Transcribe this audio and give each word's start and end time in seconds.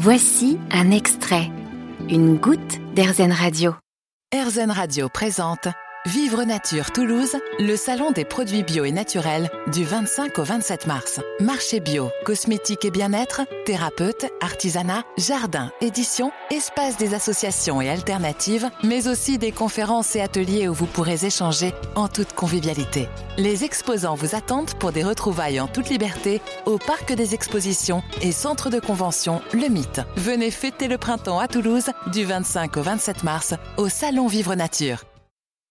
Voici 0.00 0.60
un 0.70 0.92
extrait, 0.92 1.50
une 2.08 2.36
goutte 2.36 2.78
d'Airzen 2.94 3.32
Radio. 3.32 3.74
Airzen 4.32 4.70
Radio 4.70 5.08
présente 5.08 5.66
Vivre 6.08 6.44
Nature 6.44 6.90
Toulouse, 6.90 7.36
le 7.58 7.76
salon 7.76 8.12
des 8.12 8.24
produits 8.24 8.62
bio 8.62 8.86
et 8.86 8.92
naturels 8.92 9.50
du 9.70 9.84
25 9.84 10.38
au 10.38 10.42
27 10.42 10.86
mars. 10.86 11.20
Marché 11.38 11.80
bio, 11.80 12.08
cosmétiques 12.24 12.86
et 12.86 12.90
bien-être, 12.90 13.42
thérapeutes, 13.66 14.24
artisanat, 14.40 15.02
jardin, 15.18 15.70
édition, 15.82 16.32
espace 16.50 16.96
des 16.96 17.12
associations 17.12 17.82
et 17.82 17.90
alternatives, 17.90 18.70
mais 18.82 19.06
aussi 19.06 19.36
des 19.36 19.52
conférences 19.52 20.16
et 20.16 20.22
ateliers 20.22 20.66
où 20.66 20.72
vous 20.72 20.86
pourrez 20.86 21.26
échanger 21.26 21.74
en 21.94 22.08
toute 22.08 22.32
convivialité. 22.32 23.06
Les 23.36 23.64
exposants 23.64 24.14
vous 24.14 24.34
attendent 24.34 24.72
pour 24.78 24.92
des 24.92 25.04
retrouvailles 25.04 25.60
en 25.60 25.66
toute 25.66 25.90
liberté 25.90 26.40
au 26.64 26.78
Parc 26.78 27.12
des 27.12 27.34
Expositions 27.34 28.02
et 28.22 28.32
Centre 28.32 28.70
de 28.70 28.80
Convention 28.80 29.42
Le 29.52 29.68
Mythe. 29.68 30.00
Venez 30.16 30.50
fêter 30.50 30.88
le 30.88 30.96
printemps 30.96 31.38
à 31.38 31.48
Toulouse 31.48 31.90
du 32.10 32.24
25 32.24 32.78
au 32.78 32.82
27 32.82 33.24
mars 33.24 33.52
au 33.76 33.90
Salon 33.90 34.26
Vivre 34.26 34.54
Nature. 34.54 35.04